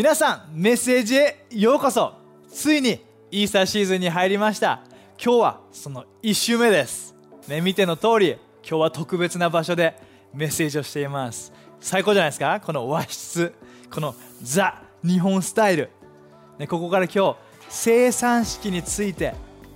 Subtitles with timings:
[0.00, 2.14] 皆さんメッセージへようこそ。
[2.50, 4.80] ついにイーサーシーズンに入りました。
[5.22, 7.14] 今日はその1週目です。
[7.46, 8.30] ね見ての通り
[8.66, 9.94] 今日は特別な場所で
[10.32, 11.52] メッセージをしています。
[11.80, 12.60] 最高じゃないですか？
[12.60, 13.52] この和室。
[13.90, 15.90] このザ日本スタイル、
[16.58, 17.36] ね、ここから今日
[17.68, 19.34] 生産式について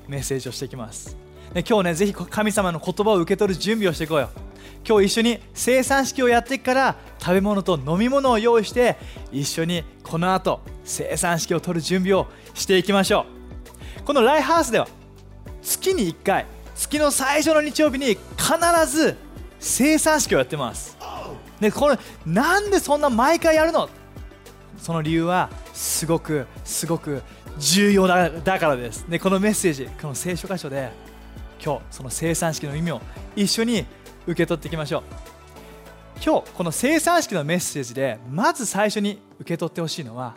[0.09, 1.19] メッセージをしていきます、
[1.53, 4.31] ね、今日ねぜひ神様の言葉を受け取る準備をしていこうよ。
[4.87, 8.97] 今日一緒に生産式をやってから食べ物と飲み物を用意して
[9.33, 13.27] 一緒にこの後生産式を取る準備をしていきましょ
[14.01, 14.05] う。
[14.05, 14.89] このライハウスでは
[15.63, 18.19] 月に1回月の最初の日曜日に必
[18.87, 19.17] ず
[19.59, 20.99] 生産式をやってます。
[21.61, 23.89] でこれなんでそんな毎回やるの？
[24.77, 27.23] その理由はすごくすごく
[27.59, 29.09] 重要だだからです。
[29.09, 30.91] でこのメッセージこの聖書箇所で
[31.65, 33.01] 今日その生産式の意味を
[33.35, 33.87] 一緒に
[34.27, 35.03] 受け取っていきましょう。
[36.25, 40.37] 今日この生産式のメッセージでまず最初に受け取ってほしいのは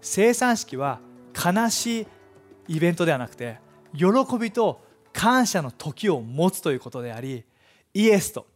[0.00, 0.98] 生産式は
[1.34, 2.06] 悲しい
[2.68, 3.58] イベントではなくて
[3.94, 4.06] 喜
[4.38, 7.44] びと感謝の時を持つということであり
[7.94, 8.46] イエスと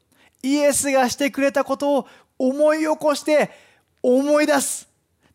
[0.43, 2.07] イエスがしてくれたことを
[2.39, 3.51] 思い起こして
[4.03, 4.89] 思い出す。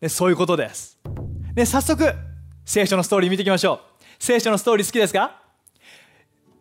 [0.10, 1.00] そういうことです。
[1.54, 2.14] で早速
[2.66, 4.04] 聖書のストーリー見ていきましょう。
[4.20, 5.42] 聖書のストーリー好きですか？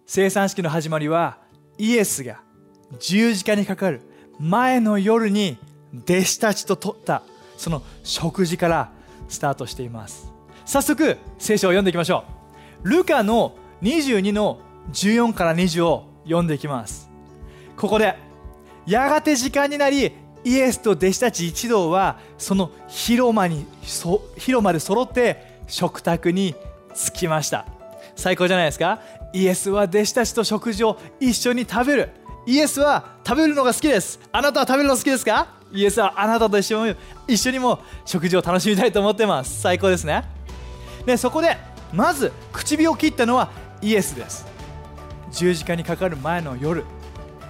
[0.06, 1.38] 生産式の始まりは
[1.78, 2.40] イエスが
[2.98, 4.00] 十字架にかかる
[4.38, 5.58] 前の夜に
[5.94, 7.22] 弟子たちと取った
[7.56, 8.92] その食事から
[9.28, 10.32] スタートしています。
[10.64, 12.24] 早速聖書を読んでいきましょ
[12.84, 12.88] う。
[12.88, 14.60] ルカの22の
[14.92, 17.10] 14から20を読んでいきます。
[17.76, 18.16] ここで
[18.86, 20.12] やがて時間になり
[20.44, 23.64] イエスと弟子たち一同はその広間に
[24.36, 26.54] 広間で揃って食卓に
[26.94, 27.66] 着きました。
[28.16, 29.00] 最高じゃないですか？
[29.32, 32.10] イエスは弟子たちと食事を一緒に食べる。
[32.46, 34.18] イエスは食べるのが好きです。
[34.32, 35.48] あなたは食べるの好きですか？
[35.72, 36.96] イエスはあなたと一緒に
[37.28, 39.60] 一緒にも食事を楽しみたいと思ってます。
[39.60, 40.24] 最高ですね。
[41.06, 41.56] でそこで
[41.92, 43.50] まず唇を切ったのは
[43.80, 44.46] イエスです。
[45.30, 46.84] 十字架にかかる前の夜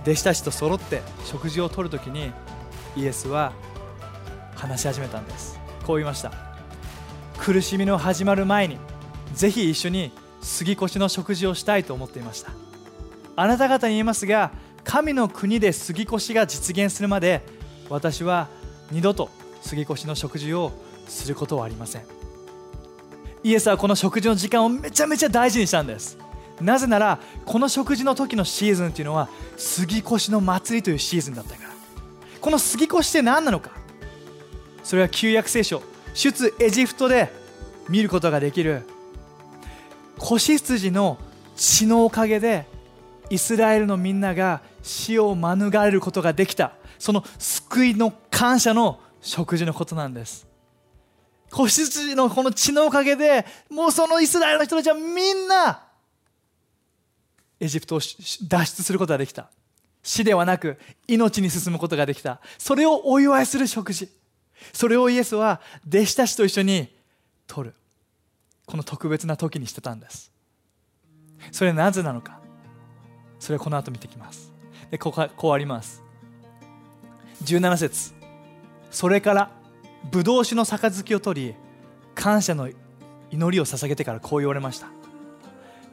[0.03, 2.33] 弟子たちと揃って食事をとるときに
[2.95, 3.53] イエスは
[4.55, 5.59] 話し始めたんです。
[5.87, 6.33] こう言いました。
[7.39, 8.79] 苦しみの始まる前に
[9.35, 12.53] ぜひ一緒に杉越の食事をしたいと思っていました。
[13.35, 14.53] あなた方に言いますが
[14.85, 17.43] 神の国で杉越が実現するまで
[17.89, 18.49] 私は
[18.91, 19.31] 二度と
[19.63, 20.73] 杉越の食事を
[21.07, 22.03] することはありません。
[23.45, 26.19] イエスはこの食事の時間をめちゃめちゃ大事にしたんです。
[26.61, 31.71] なぜならこの食事の時のシーズンっていうのは杉越の祭りというシーズンだったから。
[32.41, 33.71] この杉越って何なのか。
[34.83, 35.83] それは旧約聖書
[36.15, 37.33] 出エジプトで
[37.89, 38.83] 見ることができる。
[40.19, 41.19] 子羊の
[41.57, 42.67] 血のおかげで
[43.31, 46.73] イスラエルのみんなが死を免れることができた。
[46.99, 50.47] その救いの感謝の食事のことなんです。
[51.51, 55.83] 子羊のこの血のおかげでもうそのイスラエルの人たちはみんな
[57.61, 59.51] エジプトを脱出することができた。
[60.03, 62.41] 死ではなく命に進むことができた。
[62.59, 64.09] それをお祝いする食事。
[64.73, 66.93] それをイエスは弟子たちと一緒に
[67.47, 67.75] 取る。
[68.67, 70.33] この特別な時にしてたんです。
[71.51, 72.41] それはなぜなのか。
[73.39, 74.52] それはこの後見てきます。
[74.93, 76.03] でこここうあります。
[77.45, 78.13] 17節。
[78.91, 79.51] それから
[80.11, 81.55] ブドウ酒の杯を取り
[82.15, 82.69] 感謝の
[83.31, 84.89] 祈りを捧げてからこう言われました。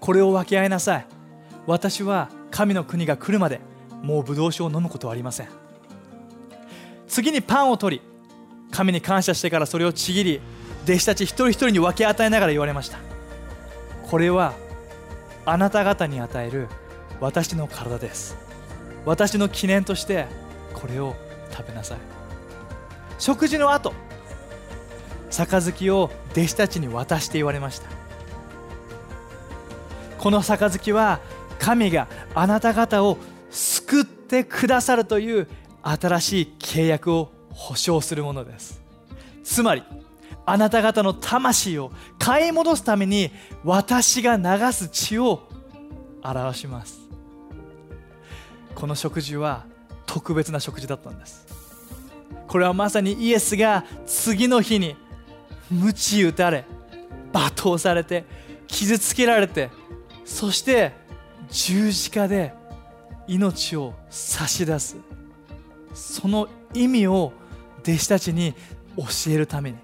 [0.02, 1.06] これを分け合いなさい。
[1.66, 3.62] 私は神の国が来るまで
[4.04, 5.48] もうブドウ酒を飲むことはありません。
[7.08, 8.02] 次にパンを取り
[8.70, 10.42] 神に感謝してからそれをちぎり
[10.84, 13.00] 弟子たち一人一人に分け与えながら言われました。
[14.04, 14.56] これは
[15.46, 16.68] あなた方に与える
[17.22, 18.49] 私の体です。
[19.10, 20.28] 私の記念として
[20.72, 21.16] これを
[21.50, 21.98] 食べなさい。
[23.18, 23.92] 食事の後
[25.32, 27.90] 杯を弟子たちに渡して言われました。
[30.20, 31.22] この杯は
[31.58, 33.18] 神があなた方を
[33.50, 35.48] 救ってくださるという
[35.82, 38.80] 新しい契約を保証するものです。
[39.44, 39.82] つまり
[40.46, 43.32] あなた方の魂を買い戻すために
[43.64, 45.50] 私が流す血を
[46.22, 47.00] 表します。
[48.76, 49.66] この食事は
[50.06, 51.46] 特別な食事だったんです。
[52.48, 54.96] これはまさにイエスが次の日に
[55.72, 56.66] 鞭打たれ
[57.32, 58.26] 罵倒されて
[58.68, 59.70] 傷つけられて
[60.26, 60.94] そして
[61.52, 62.54] 十字架で
[63.28, 64.98] 命を差し出す。
[65.94, 67.34] その意味を
[67.82, 68.54] 弟子たちに
[68.98, 69.78] 教えるために。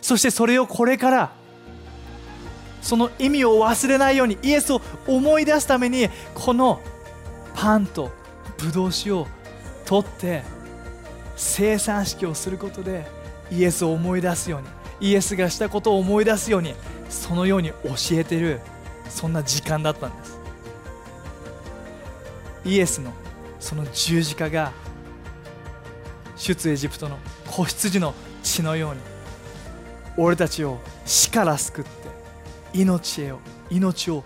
[0.00, 1.32] そしてそれをこれから
[2.82, 6.80] その意味を忘れないようにイエスを思い出すためにこの
[7.64, 8.10] パンと
[8.58, 9.26] ブドウ酒を
[9.86, 10.42] 取って
[11.34, 13.06] 生産式をすることで
[13.50, 14.66] イエスを思い出すように
[15.08, 16.74] イエスがしたことを思い出すように
[17.08, 17.76] そのように教
[18.12, 18.60] えてる
[19.08, 20.38] そんな時間だったんです。
[22.66, 23.14] イエスの
[23.58, 24.70] その十字架が
[26.36, 27.16] 出エジプトの
[27.50, 28.12] 子羊の
[28.42, 29.00] 血のように
[30.18, 31.90] 俺たちを死から救って
[32.74, 33.40] 命へを
[33.70, 34.22] 命を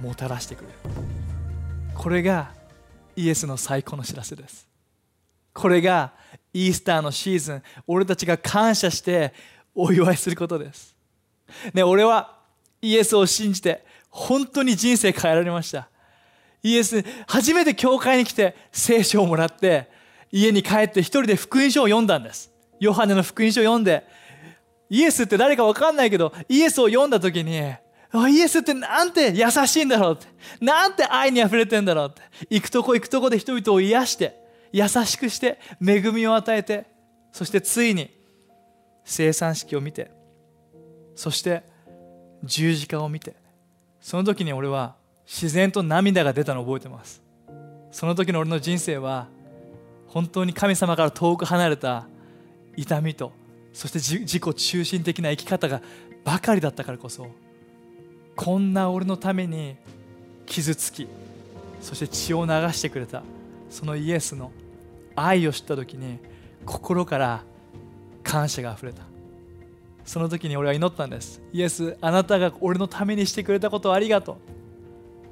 [0.00, 0.74] もたらしてくれる。
[1.94, 2.56] これが
[3.18, 4.68] イエスの最高の知らせです。
[5.52, 6.12] これが
[6.52, 9.34] イースターのシーズン俺たちが感謝して
[9.74, 10.94] お祝いすることです。
[11.74, 12.38] ね俺は
[12.80, 15.88] イエスを信じて本当に人生変えられました。
[16.62, 19.90] イエス初めて教会に来て聖書をもらって
[20.30, 22.52] 家に帰って一人で福音書を読んだんです。
[22.78, 24.04] ヨハネの福音書を読んで
[24.88, 27.74] イエスって誰か分かんないけどイエスを読んだ時に
[28.30, 30.26] イエスってなんて優しいんだろうって。
[30.64, 32.22] なんて愛にあふれてんだろうって。
[32.48, 34.40] 行くとこ行くとこで人々を癒して
[34.72, 36.86] 優しくして恵みを与えて
[37.32, 38.10] そしてついに
[39.04, 40.10] 生産式を見て
[41.14, 41.62] そして
[42.44, 43.34] 十字架を見て
[44.00, 44.96] その時に俺は
[45.26, 47.22] 自然と涙が出たのを覚えてます。
[47.90, 49.28] その時の俺の人生は
[50.06, 52.06] 本当に神様から遠く離れた
[52.76, 53.32] 痛みと
[53.72, 55.82] そして自己中心的な生き方が
[56.24, 57.28] ばかりだったからこそ
[58.38, 59.74] こんな俺のために
[60.46, 61.08] 傷つき
[61.80, 63.24] そして血を流してくれた
[63.68, 64.52] そのイエスの
[65.16, 66.18] 愛を知った時に
[66.64, 67.42] 心から
[68.22, 69.02] 感謝があふれた。
[70.04, 71.42] その時に俺は祈ったんです。
[71.52, 74.36] イエスあなたが俺のためにしてくれたことをありがとう。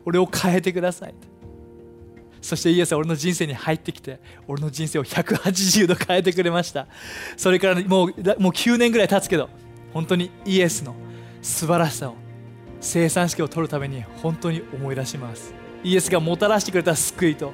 [0.06, 1.14] 俺を変えてください。
[2.42, 4.18] そしてイエスは俺の人生に入ってきて
[4.48, 6.88] 俺の人生を180度変えてくれました。
[7.36, 9.48] それからもうもう9年ぐらい経つけど
[9.94, 10.96] 本当にイエスの
[11.40, 12.25] 素晴らしさを
[12.80, 15.54] 生産式を取るために本当に思い出します。
[15.82, 17.52] イエスがもたらしてくれた救いと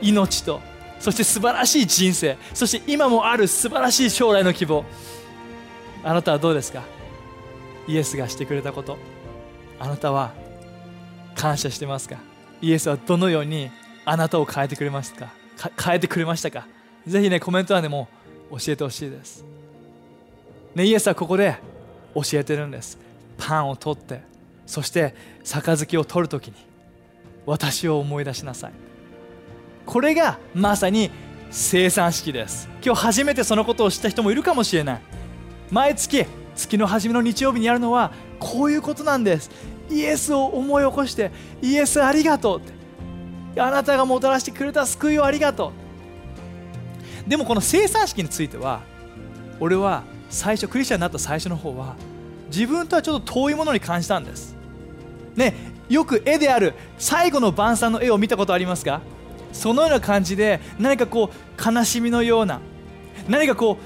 [0.00, 0.60] 命と
[1.00, 4.84] そして素晴らしい人生そして今もある素晴らしい将来の希望。
[6.04, 6.82] あなたはどうですか？
[7.88, 8.98] イエスがしてくれたこと。
[9.78, 10.32] あなたは
[11.34, 12.16] 感謝してますか？
[12.60, 13.70] イエスはどのように
[14.04, 15.32] あなたを変えてくれましたか？
[15.80, 16.66] 変えてくれましたか？
[17.06, 18.08] ぜひねコメント欄でも
[18.50, 19.44] 教えてほしいです、
[20.74, 21.56] ね、イエスはここで
[22.14, 22.98] 教えてるんです。
[23.38, 24.22] パンを取って
[24.66, 25.14] そして
[25.44, 26.54] 杯を取るときに
[27.46, 28.72] 私を思い出しなさい。
[29.84, 31.10] これがまさに
[31.50, 32.68] 生産式です。
[32.84, 35.00] 今日初めてそのことを知った人もいるかもしれない。
[35.70, 39.50] 毎月月の初めの日曜日にやるのはこういうことなんです。
[39.90, 41.30] イエスを思い起こして
[41.60, 43.60] イエスありがとうって。
[43.60, 45.72] あなたがもたらしてくれた救いをありがと
[47.26, 47.28] う。
[47.28, 48.80] でもこの生産式については
[49.60, 51.94] 俺は最初クリスチャンになった最初の方は
[52.46, 54.51] 自分とはちょっと遠いものに感じたんです。
[55.36, 55.54] ね
[55.88, 59.00] よく絵である最後の晩餐の絵を見たことありますか？
[59.52, 62.60] そのような感じで何かこう悲しみのような
[63.28, 63.76] 何かこ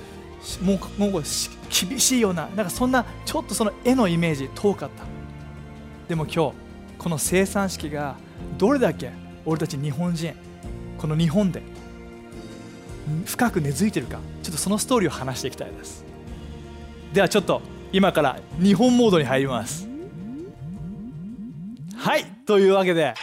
[0.60, 0.78] うも
[1.08, 1.22] うもう
[1.68, 5.04] 厳しいようななんかそんなちょっとその絵のイメージ遠かった。
[6.08, 6.52] でも今日
[6.98, 8.16] この生産式が
[8.56, 9.10] どれだけ
[9.44, 10.34] 俺たち日本人
[10.98, 11.62] この日本で
[13.24, 16.04] 深く根付いてるかちょっとそのストーリーを話していきたいです。
[17.12, 17.60] ではちょっと
[17.92, 19.88] 今から日本モードに入ります。
[22.06, 23.14] はいというわけで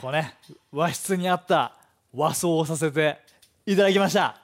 [0.00, 0.36] こうね
[0.70, 1.74] 和室にあった
[2.12, 3.18] 和装をさせて
[3.66, 4.36] いただきました。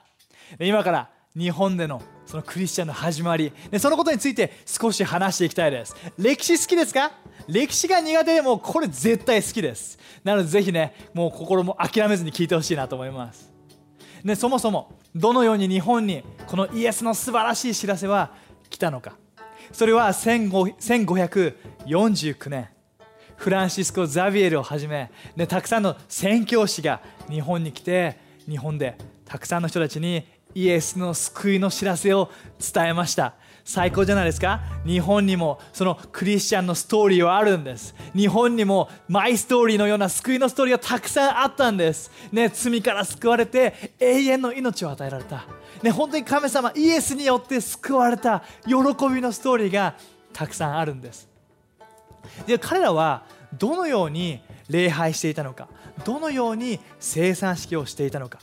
[0.59, 3.53] 今から日本でのそのクリスチャンの始まり。
[3.69, 5.95] でそのことについて少し話していきたいです。
[6.17, 7.13] 歴史好きですか？
[7.47, 9.97] 歴史が苦手でもこれ絶対好きです。
[10.25, 13.53] なのでぜひねもう心も諦めずに聞いてほしいなと思います。
[14.25, 18.33] でそもそもどのように日本にこのイエスの素晴らしい知らせは
[18.69, 19.13] 来たのか。
[19.71, 22.67] それは1549年。
[23.41, 28.95] フランシスコ・ザビエルをはじめ、ね、たくさんの宣教師が日本に来て日本で
[29.25, 32.29] たくさんの人たちにイエスの救いの知らせを
[32.59, 33.33] 伝えました。
[33.65, 34.61] 最高じゃないですか？
[34.85, 37.95] 日本にもそのクリスチャンのストーリーはあるんです。
[38.15, 42.11] 日本にもマイストーリーのような救いのストーリーがたくさんあったんです。
[42.31, 45.45] ね罪から救われて永遠の命を与えられた。
[45.81, 48.73] ね本当に神様イエスによって救われた喜
[49.09, 49.95] びのストーリーが
[50.31, 51.30] たくさんあるんです。
[52.47, 53.23] で彼らは
[53.57, 55.67] どのように礼拝していたのか
[56.05, 58.39] どのように生産式をしていたのか。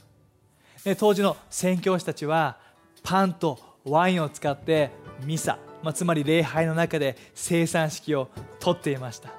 [0.98, 2.56] 当時の宣教師たちは
[3.02, 4.90] パンとワインを使って
[5.24, 8.28] ミサ、まあ、つまり礼拝の中で生産式を
[8.60, 9.30] とっていました。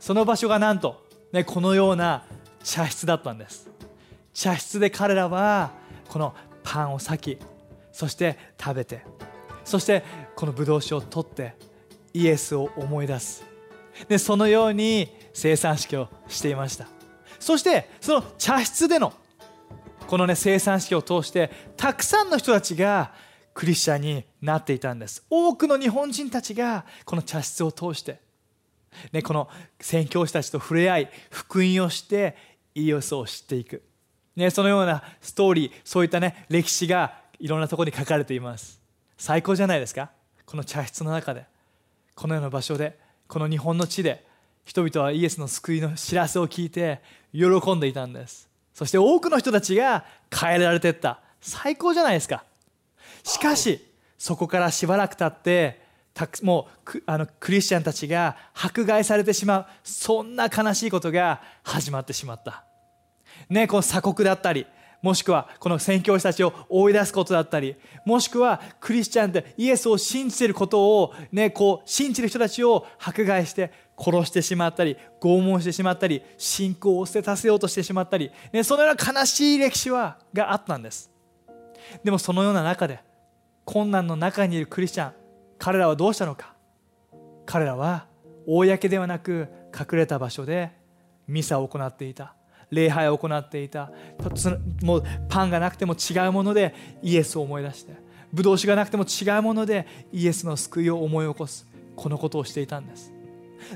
[0.00, 2.24] その場所がなんと、ね、このような
[2.62, 3.70] 茶室だったんです。
[4.34, 5.72] 茶室で彼らは
[6.08, 7.38] このパンを裂き
[7.92, 9.04] そして食べて
[9.64, 10.02] そして
[10.34, 11.54] このブドウ酒を取って
[12.14, 13.51] イエスを思い出す。
[14.08, 16.86] でそのように生産式をしていました。
[17.38, 19.12] そしてその茶室での
[20.06, 23.12] このね生産式を通してたくさんの人たちが
[23.54, 25.24] クリスチャンになっていたんです。
[25.28, 28.20] 多くの日本人たちがこの茶室を通して、
[29.12, 29.48] ね、この
[29.80, 32.36] 宣教師たちと触れ合い福音をして
[32.74, 33.82] イエスを知っていく、
[34.36, 38.80] ね、そのようなストーリーそういったね歴史がいろんなところに書かれています。
[39.18, 40.10] 最高じゃないですか？
[40.46, 41.44] この茶室の中で。
[42.14, 43.01] このような場所で。
[43.32, 44.26] この日本の地で
[44.66, 47.00] 人々はイエスの救いの知らせを聞いて
[47.32, 48.46] 喜んでいたんです。
[48.74, 51.18] そして多くの人たちが変えられていった。
[51.40, 52.44] 最高じゃないですか。
[53.22, 53.82] しかし
[54.18, 55.80] そこからしばらく経って
[56.42, 59.66] もうあのクリスチャンたちが迫害されてしまう。
[59.82, 62.64] そんな悲しいことが始まってしまった。
[63.48, 64.66] ねこの鎖国だったり
[65.02, 81.10] もしくはこの宣教師たちを追い出すことだったりもしくはクリスチャンでイエスを信じていることを、ね、こう信じる人たちを迫害して殺してしまったり拷問してしまったり信仰を捨てさせようとしてしまったり、ね、そのような悲しい歴史はがあったんです。
[82.04, 83.00] でもそのような中で
[83.64, 85.12] 困難の中にいるクリスチャン
[85.58, 86.54] 彼らはどうしたのか。
[87.44, 88.06] 彼らは
[88.46, 90.70] 公ではなく隠れた場所で
[91.26, 92.34] ミサを行っていた。
[92.72, 93.92] 礼拝を行っていた。
[94.82, 97.92] もうパンがなくても違うものでイエスを思い出して。
[98.32, 101.66] ブドウ酒がなくても違うものでイエスの救いを思い起こす。
[101.94, 103.12] このことをしていたんです。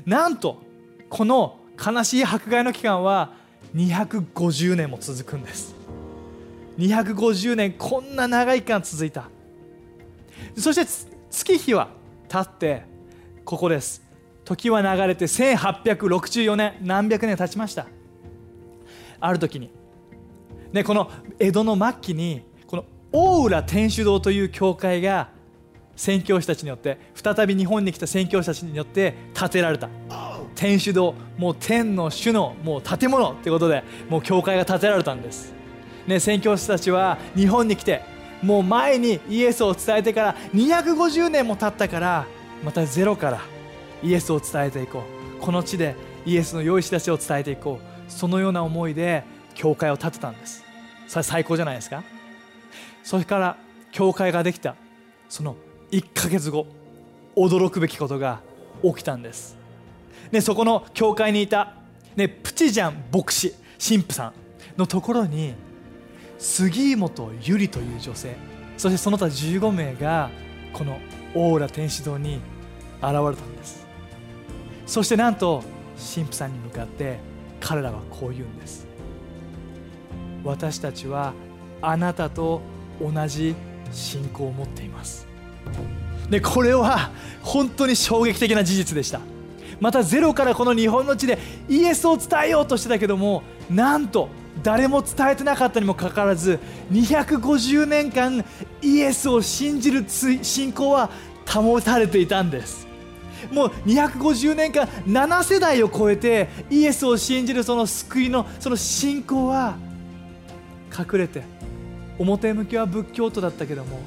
[0.05, 0.61] なんと
[1.09, 3.33] この悲しい迫害の期間は
[3.75, 5.75] 250年も続くんです。
[6.79, 9.29] 250年こんな長い期間続いた。
[10.57, 10.85] そして
[11.29, 11.89] 月日は
[12.27, 12.83] 経って
[13.45, 14.01] ここです。
[14.43, 17.85] 時は流れて1864年何百年経ちました。
[19.19, 19.71] ある時に、
[20.71, 25.29] ね、この江戸の末期にこの大浦天主堂という教会が
[25.95, 29.89] 宣教師たちによって再び日本に来た宣教師たちによって建てられた。
[30.55, 35.53] 天主堂もう天の主のもう建物ってことでもう教会が建てられたんです、
[36.07, 38.01] ね、宣教師たちは日本に来て
[38.41, 42.25] もう前にイエスを伝えてから250年も経ったから
[42.63, 43.41] またゼロから
[44.01, 45.03] イエスを伝えていこ
[45.39, 45.39] う。
[45.39, 45.95] この地で
[46.25, 47.86] イエスの良い知らせを伝えていこう。
[48.07, 49.23] そのような思いで
[49.53, 50.63] 教会を建てたんです。
[51.07, 52.03] それ最高じゃないですか？
[53.03, 53.57] それから
[53.91, 54.75] 教会ができた
[55.29, 55.55] その
[55.91, 56.67] 1ヶ月後
[57.35, 58.41] 驚くべきことが
[58.83, 59.55] 起きたんです、
[60.31, 61.75] ね、そこの教会にいた、
[62.15, 64.33] ね、プチジャン牧師神父さん
[64.77, 65.53] のところに
[66.37, 68.35] 杉本ゆりという女性
[68.77, 70.29] そしてその他15名が
[70.73, 70.99] この
[71.33, 72.41] 大浦天使堂に
[73.01, 73.87] 現れたんです。
[74.85, 75.63] そしてなんと
[76.13, 77.19] 神父さんに向かって
[77.59, 78.87] 彼らはこう言うんです。
[80.43, 81.33] 私たちは
[81.81, 82.61] あなたと
[83.01, 83.55] 同じ
[83.91, 85.27] 信仰を持っています。
[86.29, 87.11] でこれは
[87.41, 89.19] 本当に衝撃的な事実でした。
[89.79, 91.37] またゼロからこの日本の地で
[91.69, 94.29] イエスを伝えようとしてたけどもなんと
[94.63, 96.59] 誰も伝えてなかったにもかかわらず
[96.91, 98.43] 250年間
[98.81, 101.11] イエスを信じる信仰は
[101.47, 102.86] 保たれていたんです。
[103.51, 109.77] もう250年間7世代を超えてイエスを信じるその救いのその信仰は
[110.97, 111.43] 隠れて
[112.17, 113.99] 表向きは仏教徒だったけども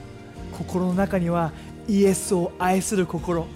[0.53, 1.53] 心の中には
[1.89, 3.47] イエスを愛する心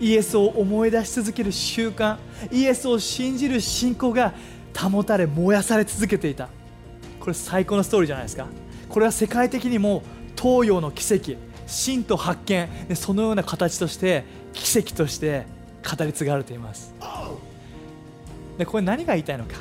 [0.00, 2.18] イエスを思い出し続ける習慣
[2.50, 4.32] イエスを信じる信仰が
[4.76, 6.48] 保たれ燃やされ続けていた。
[7.18, 8.46] これ最高のストーリーじゃないですか。
[8.88, 10.02] これは世界的にも
[10.40, 11.32] 東洋の奇跡
[11.66, 15.46] 真と発見そのような形として奇跡として
[15.98, 16.94] 語り継がれています。
[18.58, 19.56] でこれ何が言いたいのか。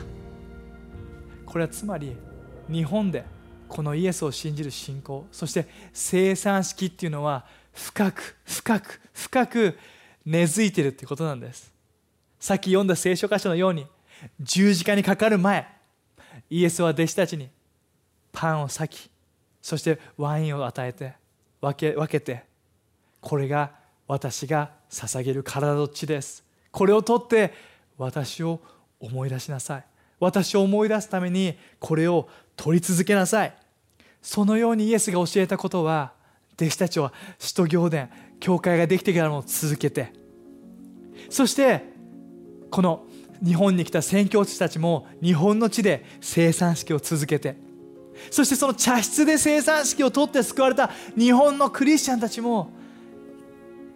[1.46, 2.16] これはつまり
[2.70, 3.26] 日本で
[3.68, 9.78] このイエスを信じる信仰そして生産式っていうのは深く深く深く
[10.26, 11.74] 根付いてるってことなんです。
[12.40, 13.88] さっき読んだ聖書箇所のように
[14.40, 15.68] 十字架にかかる前
[16.50, 17.50] イエスは弟子たちに
[18.32, 19.12] パンを裂き
[19.62, 21.14] そしてワインを与えて
[21.62, 22.44] 分け分けて
[23.22, 23.72] これが
[24.08, 26.44] 私が捧げる体の血です。
[26.72, 27.54] これを取って
[27.98, 28.60] 私を
[29.00, 29.86] 思い出しなさい。
[30.20, 33.54] 私を思い出すためにこれを取り続けなさい。
[34.22, 36.14] そのようにイエスが教えたことは
[36.56, 40.12] 弟子たちは使徒行伝教会ができてからも続けて
[41.30, 41.84] そして
[42.70, 43.06] この
[43.44, 47.56] 日本に来た宣教師たちも日本の地で生産式を続けて
[48.32, 52.74] そしてその茶室で生産式をとって救われた日本のクリスチャンたちも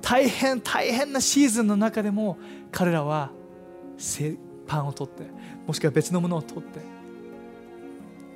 [0.03, 2.37] 大変大変なシーズンの中でも
[2.71, 3.31] 彼らは
[4.67, 5.23] パンを取って
[5.65, 6.79] もしくは別のものを取って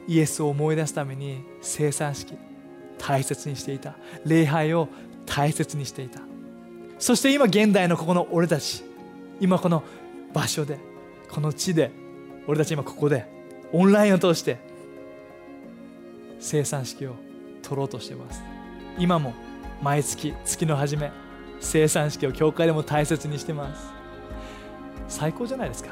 [0.08, 2.36] イエスを思い出すために生産式
[2.98, 3.96] 大切にしていた。
[4.26, 4.88] 礼拝を
[5.26, 6.22] 大切にしていた。
[6.98, 8.84] そして今現代のここの俺たち
[9.40, 9.84] 今この
[10.34, 10.80] 場所で
[11.30, 11.92] この地で
[12.48, 13.28] 俺たち今ここで
[13.72, 14.58] オンラインを通して
[16.40, 17.16] 生産式を
[17.62, 18.42] 取ろうとしています。
[18.98, 19.34] 今も
[19.84, 21.12] 毎月月の初め
[21.60, 23.92] 生産式を教会でも大切にしてます。
[25.08, 25.90] 最高じゃないですか。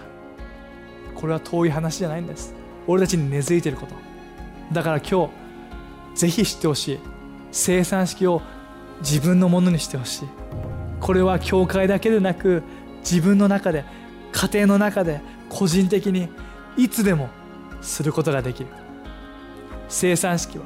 [1.16, 2.54] これは遠い話じゃないんです。
[2.88, 3.96] 俺たちに根付いていること。
[4.74, 5.30] だから今
[6.14, 7.00] 日ぜひ知ってほしい。
[7.52, 8.42] 生産式を
[9.02, 10.28] 自分のものにしてほしい。
[11.00, 12.64] これは教会だけでなく
[13.00, 13.86] 自分の中で
[14.32, 16.30] 家庭の中で個人的に
[16.78, 17.30] いつでも
[17.82, 18.70] することができる。
[19.88, 20.66] 生産式は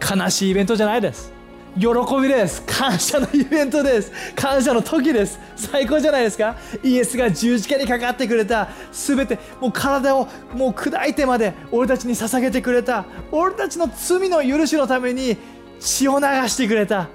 [0.00, 1.33] 悲しいイベントじゃないです。
[1.76, 1.86] 喜
[2.22, 2.62] びです。
[2.62, 4.12] 感謝のイベントです。
[4.36, 5.40] 感謝の時です。
[5.56, 6.56] 最高じゃないですか。
[6.84, 8.68] イエスが十字架にかかってくれた。
[8.92, 13.04] 全てもう体をもう砕いてまで俺たちに捧げてくれた。
[13.32, 15.36] 俺たちの罪の許しのために
[15.80, 17.08] 血を流してくれた。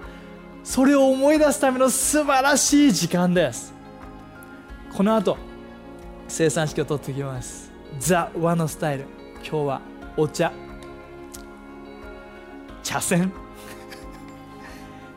[0.63, 3.73] それを思い出すための素晴らしい時間です。
[4.93, 5.37] この後
[6.27, 7.71] 生産式を取ってきます。
[7.97, 9.05] ザ・ワのスタイル。
[9.35, 9.81] 今日は
[10.17, 10.51] お茶。
[12.83, 13.48] 茶筅。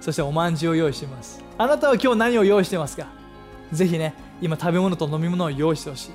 [0.03, 1.43] そしておまんじゅうを用意しています。
[1.57, 3.07] あなたは今日何を用意してますか？
[3.73, 6.11] ぜひね今食べ物と飲み物を用意してほしい。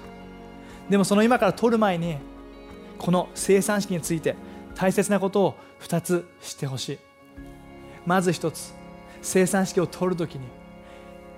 [0.92, 2.18] でもその今から取る前に
[2.98, 4.36] この生産式について
[4.76, 7.00] 大切なことを2つしてほしい。
[8.06, 8.74] まず1つ
[9.22, 10.42] 生産式を取るときに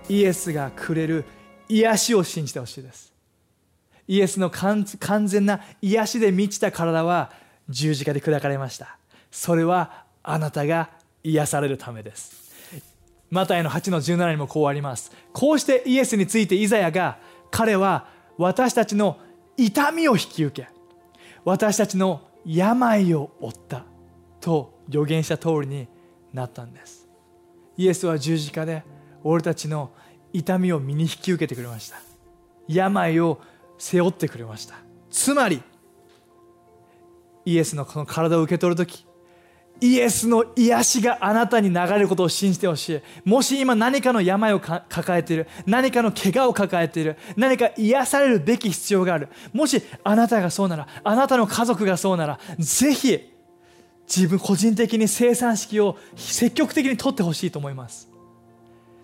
[0.10, 1.26] イエスがくれる
[1.68, 3.14] 癒しを信じてほしいです。
[4.08, 4.86] イエスの完
[5.28, 7.32] 全な癒しで満ちた体は
[7.70, 8.98] 十字架で砕かれました。
[9.30, 10.90] それはあなたが
[11.24, 12.50] 癒されるためです。
[13.30, 15.12] マタイの8の17にもこうあります。
[15.34, 17.20] こうしてイエスについてイザヤが
[17.52, 18.08] 彼は
[18.38, 19.18] 私たちの
[19.58, 20.70] 痛みを引き受け
[21.44, 23.86] 私たちの病を負った
[24.40, 25.88] と予言した通りに
[26.34, 27.08] なったんです。
[27.78, 28.84] イエスは十字架で
[29.24, 29.92] 俺たちの
[30.34, 31.98] 痛みを身に引き受けてくれました。
[32.68, 33.42] 病を
[33.78, 34.76] 背負ってくれました。
[35.10, 35.62] つまり
[37.46, 39.06] イエスのこの体を受け取る時
[39.82, 43.02] イエスの癒しがあなたに流れることを信じてほしい。
[43.30, 45.48] もし今何かの病を抱えている。
[45.66, 47.18] 何かの怪我を抱えている。
[47.38, 49.30] 何か癒されるべき必要がある。
[49.54, 53.34] もしあなたがそうならあなたの家族がそうならぜひ
[54.08, 58.10] 自分個人的に生産式を積極的にとってほしいと思います。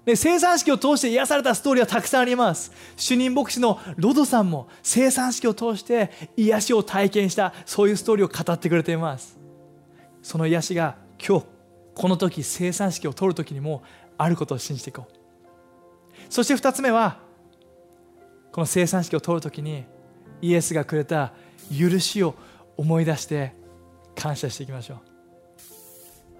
[0.03, 2.71] で生産式を通して癒されたストーリーはたくさんあります。
[2.95, 9.44] 主任牧師のロドさんも生産式を通して癒しを体験したそういうストーリーを語ってくれています。
[10.25, 11.45] その癒しが今日
[11.93, 13.83] この時生産式を取る時にも
[14.17, 15.13] あることを信じていこう。
[16.29, 17.19] そして2つ目は
[18.51, 19.85] この生産式を取る時に
[20.41, 21.33] イエスがくれた
[21.69, 22.33] 許しを
[22.75, 23.53] 思い出して
[24.15, 24.99] 感謝していきましょう。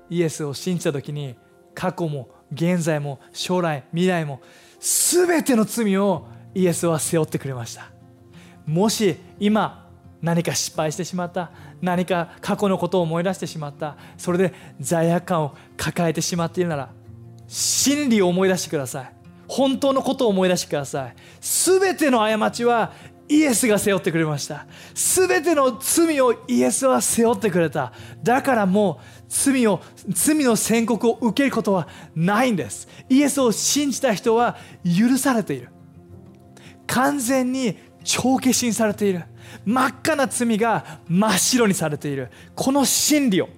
[0.10, 1.36] イエスを信じた時に
[1.76, 4.41] 過去も現在も将来未来も
[4.80, 7.91] 全ての罪をイエスは背負ってくれました。
[8.65, 9.88] もし今
[10.24, 11.52] 何か失敗してしまった
[11.86, 13.95] 何か過去のことを思い出してしまった。
[14.17, 16.89] それで罪悪感を抱えてしまっているなら
[17.48, 19.12] 真理を思い出してください。
[19.48, 21.15] 本当のことを思い出してください。
[21.39, 22.91] 全ての過ちは
[23.28, 24.65] イエスが背負ってくれました。
[24.93, 27.93] 全ての罪をイエスは背負ってくれた。
[28.24, 32.88] だからもう罪を罪の宣告を受けることはないんです。
[33.10, 35.69] イエスを信じた人は許されている。
[36.88, 39.24] 完全に帳消しにされている。
[39.65, 42.30] 真っ赤な罪が真っ白にされている。
[42.56, 43.50] この真理を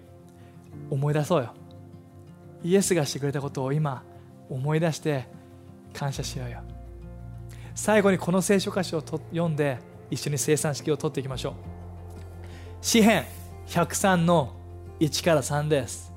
[0.89, 1.53] 思い出そうよ。
[2.63, 4.03] イエスがしてくれたことを今
[4.49, 5.27] 思い出して
[5.93, 6.61] 感謝しようよ。
[7.75, 9.77] 最後にこの聖書箇所を読んで
[10.09, 11.53] 一緒に生産式を取っていきましょう。
[12.81, 13.25] 詩編
[13.67, 14.55] 103の
[14.99, 16.11] 1から3です。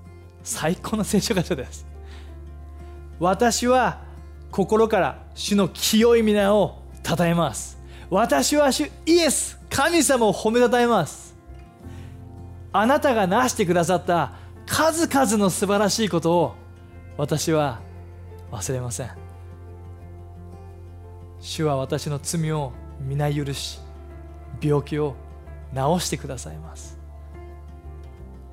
[0.44, 1.84] 最高の聖書箇所です。
[3.18, 4.02] 私は
[4.50, 7.79] 心から主の清い皆を称えます。
[8.10, 11.36] 私は主イエス神様を褒めたたえます。
[12.72, 14.32] あなたがなしてくださった
[14.66, 16.54] 数々の素晴らしいことを
[17.16, 17.80] 私は
[18.50, 19.10] 忘れません。
[21.40, 23.78] 主は私の罪を皆許し
[24.60, 25.14] 病気を
[25.72, 26.98] 治してくださいます。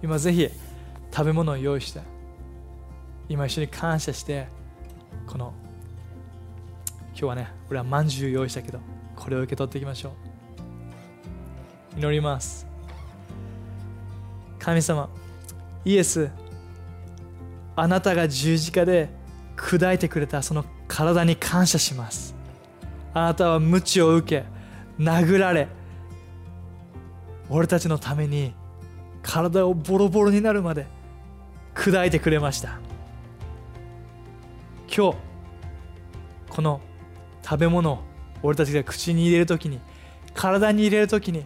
[0.04, 0.50] 今ぜひ
[1.12, 2.02] 食べ物を用意して
[3.28, 4.48] 今一緒に感謝して
[5.26, 5.52] この
[7.10, 8.80] 今日はね俺はまんじゅう用意したけど
[9.18, 10.14] これを受け取っていきましょ
[11.96, 12.00] う。
[12.00, 12.66] 祈ります。
[14.60, 15.10] 神様
[15.84, 16.30] イエス
[17.76, 19.10] あなたが十字架で
[19.56, 22.36] 砕いてくれたその体に感謝します。
[23.14, 24.46] あなたは鞭を受け
[25.02, 25.68] 殴られ
[27.50, 28.54] 俺たちのために
[29.24, 30.86] 体をボロボロになるまで
[31.74, 32.80] 砕いてくれました。
[34.96, 35.18] 今日
[36.50, 36.82] この
[37.44, 38.07] 食べ物を
[38.44, 39.80] 俺たちが口に入れる時に
[40.34, 41.46] 体に入れる時に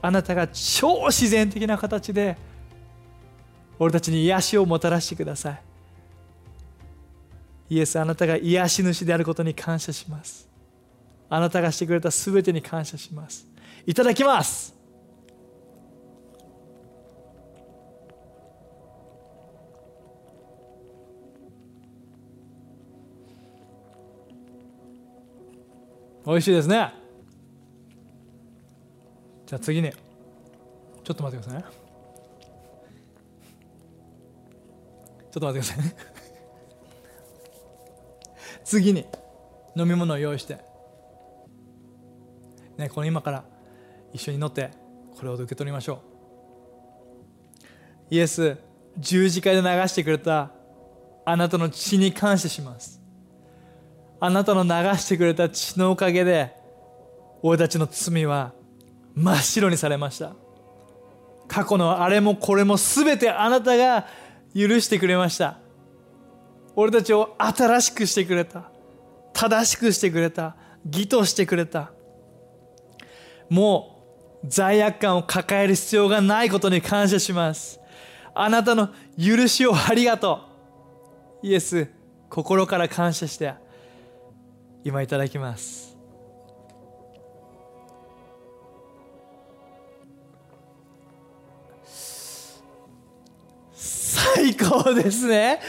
[0.00, 2.36] あなたが超自然的な形で
[3.78, 5.62] 俺たちに癒しをもたらしてください。
[7.70, 10.48] イエスあなたが癒し主であることに感謝します。
[11.30, 13.46] あなたがしてくれた全てに感謝します。
[13.86, 14.74] いただきます。
[26.24, 26.92] 美味しいですね。
[29.46, 31.68] じゃあ次にちょっと待ってくださいね。
[35.32, 35.96] ちょっと待ってくださいね。
[38.64, 39.04] 次に
[39.74, 40.58] 飲み物を用意して。
[42.78, 43.44] ねこの今から
[44.12, 44.70] 一緒に乗って
[45.18, 46.02] これを受け取りましょ
[48.10, 48.14] う。
[48.14, 48.56] イエス
[48.96, 50.52] 十字架で流してくれた
[51.24, 53.01] あなたの血に感謝します。
[54.24, 56.54] あなたの流してくれた血のおかげで
[57.42, 58.52] 俺たちの罪は
[59.16, 60.36] 真っ白にされました。
[61.48, 64.06] 過去のあれもこれも全てあなたが
[64.54, 65.58] 許してくれました。
[66.76, 68.70] 俺たちを新しくしてくれた。
[69.32, 70.54] 正しくしてくれた。
[70.86, 71.90] 義としてくれた。
[73.50, 74.04] も
[74.44, 77.80] う罪悪感を抱える必要がないことに感謝します。
[78.36, 80.42] あなたの許しをありがと
[81.42, 81.46] う。
[81.48, 81.88] イエス
[82.30, 83.60] 心から感謝して。
[84.84, 85.96] 今いただきます。
[93.74, 95.60] 最高ですね。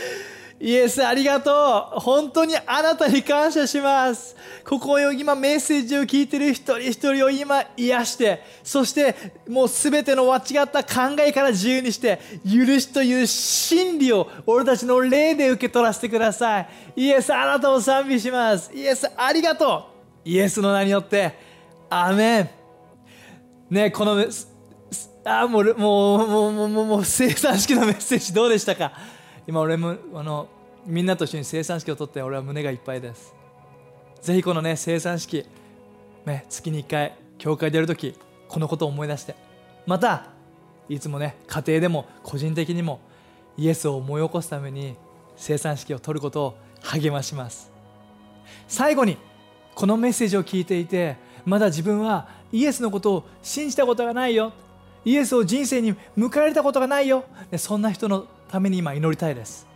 [0.60, 2.00] イエスありがとう。
[2.00, 4.36] 本当にあなたに感謝します。
[4.66, 9.16] ここを今メッセージを聞いてる一人一人を今癒してそして
[9.48, 16.68] もう全ての間違った考えから自由にして許しという真理を俺たちの霊で受け取らせてください。
[16.96, 18.72] イエスあなたを賛美します。
[18.74, 19.90] イエスありがと
[20.26, 20.30] う。
[20.30, 21.34] イエスの名によって
[21.90, 22.50] アメン。
[23.70, 24.26] ねこの
[25.26, 28.94] あもうもうもうもうもうもう生産式のメッセージどうでしたか？
[29.46, 30.48] 今俺もあの
[30.86, 33.34] みんなと一緒に生産式をとって俺は胸がいっぱいです。
[34.24, 35.46] ぜひこのね生産式、
[36.26, 38.16] ね、月に1回教会でやるとき
[38.48, 39.36] このことを思い出して
[39.86, 40.28] また
[40.88, 43.02] いつもね家庭でも個人的にも
[43.58, 44.96] イエスを思い起こすために
[45.36, 47.72] 生産式を取ることを励まします。
[48.68, 49.18] 最後に
[49.76, 54.54] このメッセージを聞いていてまだ自分はイエスのことを信じたことがないよ。
[55.04, 57.26] イエスを人生に迎え入れたことがないよ。
[57.58, 59.68] そんな人のために今祈りたいです。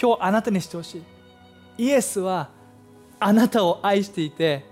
[0.00, 1.84] 今日あなたにしてほしい。
[1.84, 2.50] イエスは
[3.20, 4.64] あなたを愛していて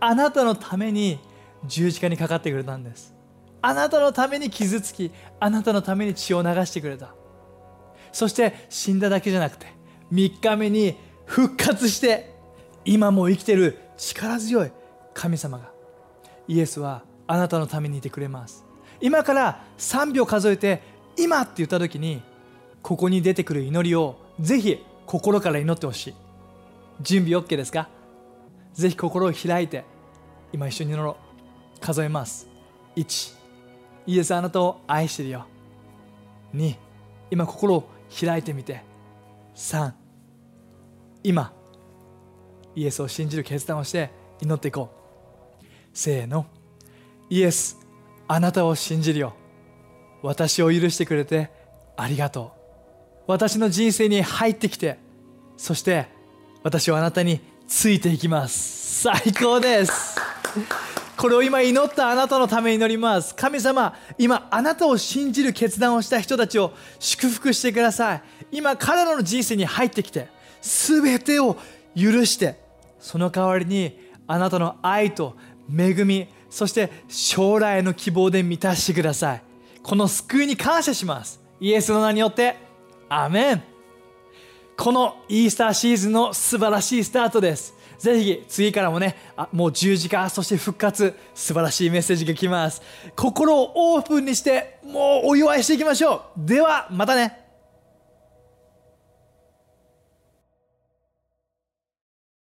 [0.00, 1.18] あなたのために
[1.64, 3.14] 十字架にかかってくれたんです。
[3.62, 7.14] あなたのために傷つきあなたのために血を流してくれた。
[8.12, 9.66] そして死んだだけじゃなくて
[10.12, 12.32] 3日目に復活して
[12.84, 14.70] 今も生きてる力強い
[15.12, 15.70] 神様が
[16.46, 18.64] イエスはあなたのためにいてくれます。
[19.00, 20.82] 今から3秒数えて
[21.16, 22.22] 今って言った時に
[22.82, 26.14] ここに出てくる祈りをぜひ心から祈ってほしい。
[27.00, 27.88] 準備 OK ですか？
[28.72, 29.84] ぜひ心を開いて
[30.52, 31.16] 今一緒に祈ろ
[31.76, 31.80] う。
[31.80, 32.48] 数えます。
[32.96, 33.34] 1
[34.06, 35.46] イエスあなたを愛してるよ。
[36.54, 36.76] 2
[37.30, 37.88] 今心を
[38.20, 38.82] 開いてみて。
[39.54, 39.92] 3
[41.22, 41.52] 今。
[42.74, 44.90] イエスを信じる決断をして祈っていこ
[45.60, 45.64] う。
[45.92, 46.46] せーの。
[47.28, 47.78] イエス
[48.28, 49.34] あなたを信じるよ。
[50.22, 51.50] 私を許してくれて
[51.96, 52.52] ありがと
[53.26, 53.32] う。
[53.32, 54.98] 私の人生に入ってきて
[55.56, 56.08] そして
[56.66, 59.02] 私はあなたについていきます。
[59.04, 60.16] 最高です。
[61.16, 63.36] これを今祈ったあなたのために祈ります。
[63.36, 68.22] 神様今あなたを信じる決断をした人たちを祝福してください。
[68.50, 70.26] 今彼らの人生に入ってきて
[70.60, 71.56] 全てを
[71.94, 72.60] 許して
[72.98, 75.36] その代わりにあなたの愛と
[75.70, 79.42] 恵みそして将来の希望で満たしてください。
[79.84, 81.40] この救いに感謝します。
[81.60, 82.56] イエスの名によって
[83.08, 83.75] アメン。
[84.76, 87.74] このイースターシーズンの素晴らしいスタートです。
[87.98, 92.82] ぜひ次からもねあもう十字架そして復活素晴らしいメッセージが来ます。
[93.16, 96.46] 心をオープンにしてもうお祝いしていきましょう。
[96.46, 97.45] ではまたね。